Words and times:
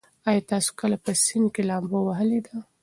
ایا 0.29 0.41
تاسي 0.49 0.71
کله 0.79 0.97
په 1.05 1.11
سیند 1.25 1.47
کې 1.53 1.61
لامبو 1.69 1.99
وهلې 2.07 2.39
ده؟ 2.47 2.55